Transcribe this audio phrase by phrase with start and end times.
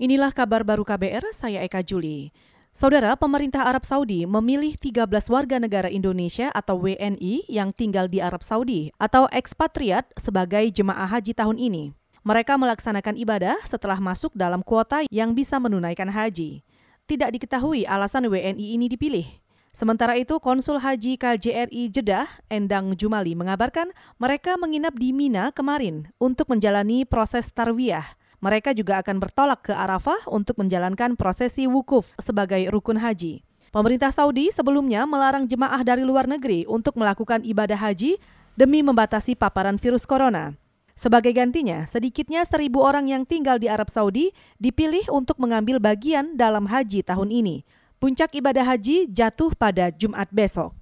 [0.00, 2.32] Inilah kabar baru KBR, saya Eka Juli.
[2.72, 8.40] Saudara, pemerintah Arab Saudi memilih 13 warga negara Indonesia atau WNI yang tinggal di Arab
[8.40, 11.92] Saudi atau ekspatriat sebagai jemaah haji tahun ini.
[12.24, 16.64] Mereka melaksanakan ibadah setelah masuk dalam kuota yang bisa menunaikan haji.
[17.04, 19.28] Tidak diketahui alasan WNI ini dipilih.
[19.76, 26.48] Sementara itu, Konsul Haji KJRI Jeddah, Endang Jumali, mengabarkan mereka menginap di Mina kemarin untuk
[26.48, 32.96] menjalani proses tarwiyah mereka juga akan bertolak ke Arafah untuk menjalankan prosesi wukuf sebagai rukun
[32.96, 33.44] haji.
[33.70, 38.18] Pemerintah Saudi sebelumnya melarang jemaah dari luar negeri untuk melakukan ibadah haji
[38.58, 40.58] demi membatasi paparan virus corona.
[40.96, 46.66] Sebagai gantinya, sedikitnya seribu orang yang tinggal di Arab Saudi dipilih untuk mengambil bagian dalam
[46.66, 47.62] haji tahun ini.
[48.00, 50.79] Puncak ibadah haji jatuh pada Jumat besok.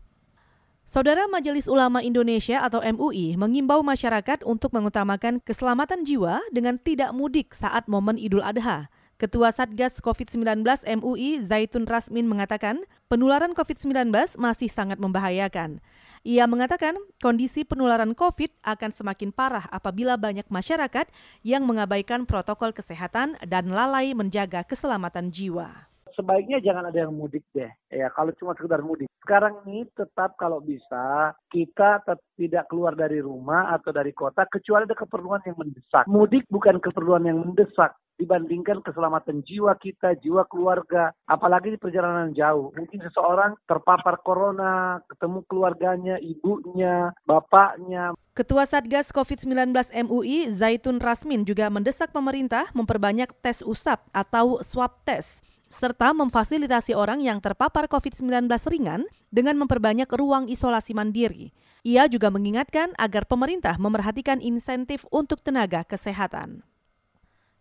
[0.88, 7.52] Saudara Majelis Ulama Indonesia atau MUI mengimbau masyarakat untuk mengutamakan keselamatan jiwa dengan tidak mudik
[7.52, 8.88] saat momen Idul Adha.
[9.20, 10.64] Ketua Satgas COVID-19
[11.04, 14.08] MUI Zaitun Rasmin mengatakan penularan COVID-19
[14.40, 15.84] masih sangat membahayakan.
[16.24, 21.04] Ia mengatakan kondisi penularan COVID akan semakin parah apabila banyak masyarakat
[21.44, 25.87] yang mengabaikan protokol kesehatan dan lalai menjaga keselamatan jiwa
[26.18, 27.70] sebaiknya jangan ada yang mudik deh.
[27.94, 29.06] Ya, kalau cuma sekedar mudik.
[29.22, 32.02] Sekarang ini tetap kalau bisa kita
[32.34, 36.10] tidak keluar dari rumah atau dari kota kecuali ada keperluan yang mendesak.
[36.10, 42.74] Mudik bukan keperluan yang mendesak dibandingkan keselamatan jiwa kita, jiwa keluarga, apalagi di perjalanan jauh.
[42.74, 48.12] Mungkin seseorang terpapar corona, ketemu keluarganya, ibunya, bapaknya.
[48.34, 49.74] Ketua Satgas COVID-19
[50.06, 57.20] MUI Zaitun Rasmin juga mendesak pemerintah memperbanyak tes usap atau swab test serta memfasilitasi orang
[57.20, 61.52] yang terpapar COVID-19 ringan dengan memperbanyak ruang isolasi mandiri.
[61.86, 66.67] Ia juga mengingatkan agar pemerintah memerhatikan insentif untuk tenaga kesehatan.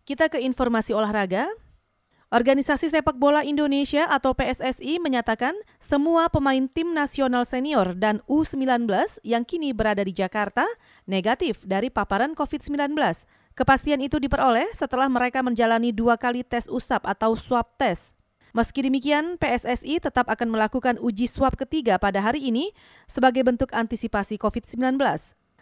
[0.08, 1.44] Kita ke informasi olahraga.
[2.32, 8.88] Organisasi Sepak Bola Indonesia atau PSSI menyatakan semua pemain tim nasional senior dan U19
[9.20, 10.64] yang kini berada di Jakarta
[11.04, 12.96] negatif dari paparan COVID-19
[13.52, 18.14] Kepastian itu diperoleh setelah mereka menjalani dua kali tes usap atau swab test.
[18.56, 22.72] Meski demikian, PSSI tetap akan melakukan uji swab ketiga pada hari ini
[23.10, 24.96] sebagai bentuk antisipasi COVID-19.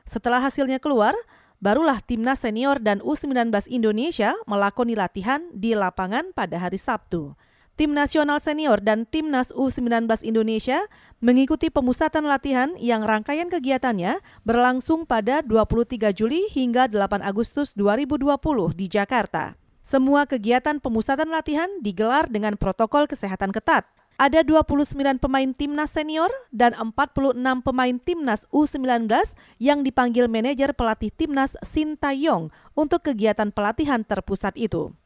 [0.05, 1.17] Setelah hasilnya keluar,
[1.61, 7.37] barulah timnas senior dan U19 Indonesia melakoni latihan di lapangan pada hari Sabtu.
[7.77, 10.81] Tim nasional senior dan timnas U19 Indonesia
[11.21, 18.33] mengikuti pemusatan latihan yang rangkaian kegiatannya berlangsung pada 23 Juli hingga 8 Agustus 2020
[18.73, 19.61] di Jakarta.
[19.85, 23.85] Semua kegiatan pemusatan latihan digelar dengan protokol kesehatan ketat.
[24.17, 29.13] Ada 29 pemain timnas senior dan 46 pemain timnas U19
[29.61, 34.97] yang dipanggil manajer pelatih timnas Sintayong untuk kegiatan pelatihan terpusat itu.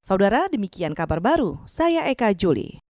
[0.00, 1.60] Saudara, demikian kabar baru.
[1.68, 2.83] Saya Eka Juli.